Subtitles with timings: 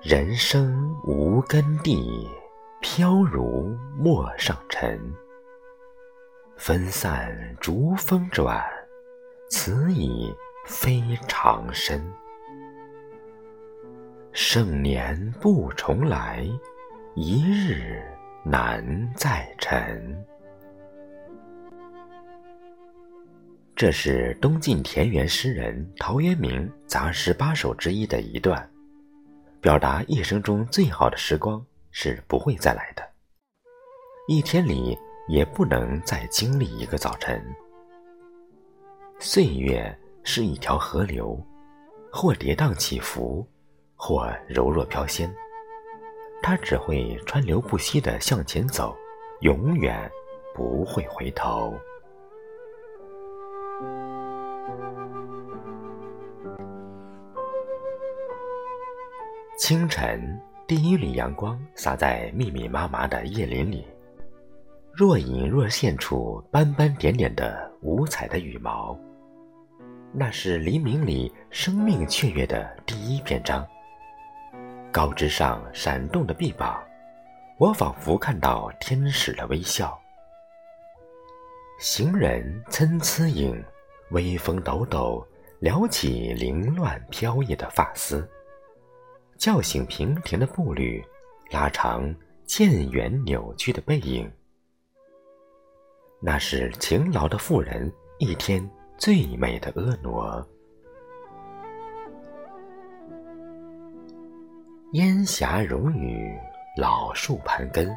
[0.00, 2.28] 人生无根蒂，
[2.80, 4.96] 飘如陌上尘。
[6.56, 8.64] 分散逐风转，
[9.50, 10.32] 此已
[10.66, 12.00] 非常身。
[14.32, 16.48] 盛年不重来，
[17.16, 18.00] 一日
[18.44, 20.24] 难再晨。
[23.74, 28.68] 这是东晋田园诗人陶渊明杂诗八首之一的一段。
[29.60, 33.02] 表达一生中最好的时光是不会再来的，
[34.28, 37.44] 一天里也不能再经历一个早晨。
[39.18, 41.36] 岁月是一条河流，
[42.12, 43.44] 或跌宕起伏，
[43.96, 45.28] 或柔弱飘仙，
[46.40, 48.96] 它只会川流不息地向前走，
[49.40, 50.08] 永远
[50.54, 51.76] 不会回头。
[59.58, 63.84] 清晨，第一缕阳光洒在密密麻麻的叶林里，
[64.92, 68.96] 若隐若现处斑斑点点的五彩的羽毛。
[70.12, 73.66] 那是黎明里生命雀跃的第一篇章。
[74.92, 76.80] 高枝上闪动的臂膀，
[77.58, 79.98] 我仿佛看到天使的微笑。
[81.80, 83.60] 行人参差影，
[84.12, 85.26] 微风抖抖，
[85.58, 88.26] 撩起凌乱飘逸的发丝。
[89.38, 91.02] 叫醒平停的步履，
[91.50, 92.12] 拉长
[92.44, 94.28] 渐远扭曲的背影。
[96.20, 100.44] 那是勤劳的妇人一天最美的婀娜。
[104.94, 106.36] 烟霞如雨，
[106.76, 107.96] 老树盘根，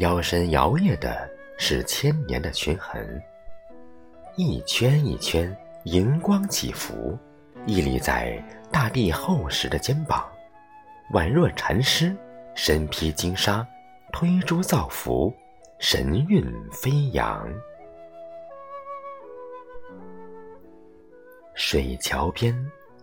[0.00, 3.18] 腰身摇曳的是千年的群痕。
[4.36, 7.16] 一圈一圈，荧光起伏，
[7.64, 8.36] 屹立在
[8.70, 10.30] 大地厚实的肩膀。
[11.12, 12.16] 宛若禅师，
[12.54, 13.66] 身披金纱，
[14.12, 15.32] 推珠造福，
[15.78, 17.46] 神韵飞扬。
[21.54, 22.54] 水桥边，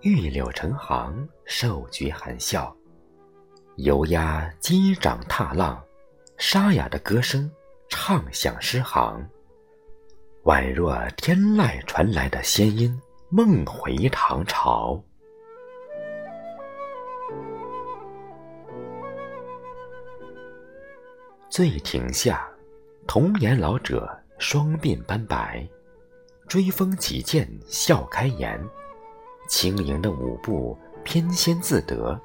[0.00, 2.74] 玉柳成行，瘦菊含笑，
[3.76, 5.80] 游鸭击掌踏浪，
[6.38, 7.48] 沙哑的歌声
[7.88, 9.24] 唱响诗行，
[10.44, 15.00] 宛若天籁传来的仙音，梦回唐朝。
[21.52, 22.48] 醉亭下，
[23.06, 25.68] 童颜老者双鬓斑白，
[26.48, 28.58] 追风起剑笑开颜，
[29.50, 30.74] 轻盈的舞步
[31.04, 32.18] 翩跹自得，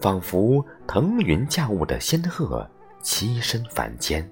[0.00, 2.68] 仿佛腾云驾雾的仙鹤
[3.00, 4.28] 栖身凡间。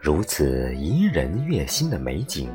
[0.00, 2.48] 如此怡人悦心的美景，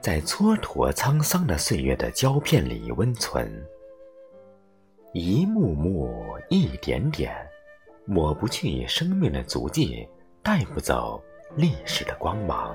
[0.00, 3.48] 在蹉跎沧桑的岁月的胶片里温存。
[5.14, 7.36] 一幕幕，一点点，
[8.06, 10.08] 抹不去生命的足迹，
[10.42, 11.22] 带不走
[11.54, 12.74] 历史的光芒。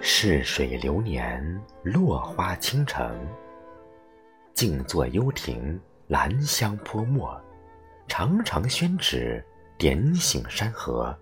[0.00, 3.12] 逝水流年，落花倾城。
[4.54, 7.36] 静坐幽亭，兰香泼墨，
[8.06, 9.44] 长长宣纸，
[9.76, 11.12] 点醒山河。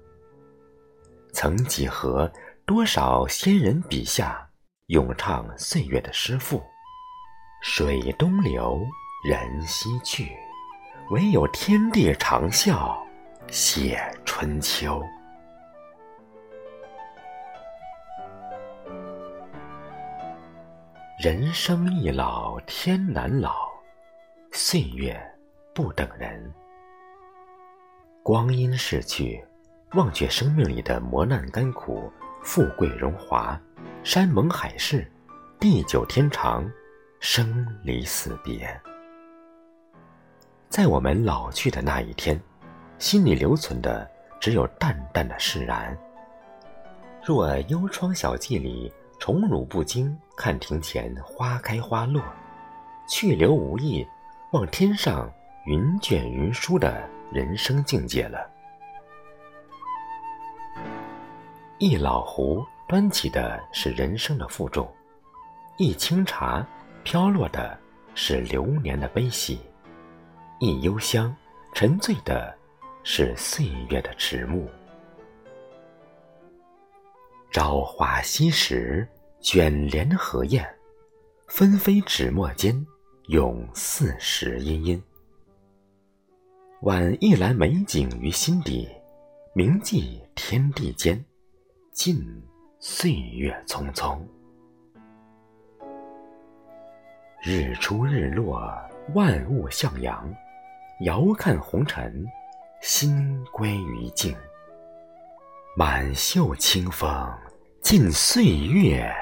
[1.33, 2.31] 曾几何，
[2.67, 4.47] 多少先人笔下，
[4.89, 6.63] 咏唱岁月的诗赋。
[7.69, 8.81] 水东流，
[9.25, 10.31] 人西去，
[11.11, 12.97] 唯有天地长啸，
[13.49, 15.03] 写春秋。
[21.21, 23.69] 人生易老，天难老，
[24.53, 25.21] 岁月
[25.75, 26.55] 不等人。
[28.23, 29.45] 光阴逝去，
[29.95, 32.11] 忘却生命里的磨难甘苦、
[32.45, 33.61] 富贵荣华、
[34.05, 35.11] 山盟海誓、
[35.59, 36.65] 地久天长。
[37.29, 38.81] 生离死别，
[40.69, 42.41] 在我们老去的那一天，
[42.99, 44.09] 心里留存的
[44.41, 45.95] 只有淡淡的释然。
[47.25, 52.23] 若幽窗小憩里，宠辱不惊，看庭前花开花落，
[53.09, 54.07] 去留无意，
[54.53, 55.29] 望天上
[55.67, 58.49] 云卷云舒的人生境界了。
[61.79, 64.89] 一老壶端起的是人生的负重，
[65.77, 66.65] 一清茶。
[67.07, 67.79] 飘落的
[68.17, 69.61] 是流年的悲喜，
[70.59, 71.33] 一幽香
[71.73, 72.53] 沉醉的
[73.05, 74.69] 是岁月的迟暮。
[77.53, 79.07] 朝花夕拾，
[79.41, 80.69] 卷帘荷艳，
[81.47, 82.85] 纷飞纸墨间，
[83.29, 85.01] 咏四时殷殷。
[86.81, 88.89] 挽一篮美景于心底，
[89.55, 91.25] 铭记天地间，
[91.93, 92.19] 尽
[92.81, 94.21] 岁月匆匆。
[97.43, 98.73] 日出日落，
[99.15, 100.29] 万物向阳。
[101.01, 102.25] 遥看红尘，
[102.81, 104.35] 心归于静。
[105.77, 107.31] 满袖清风，
[107.83, 109.15] 尽岁月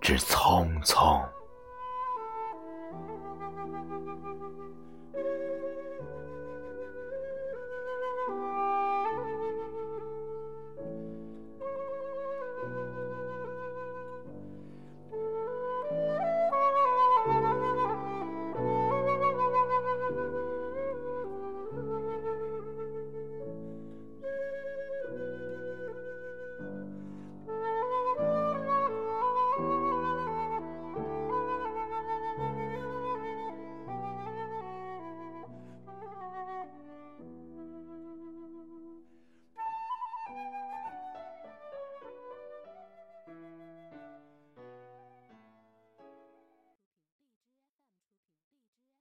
[0.00, 1.24] 之匆匆。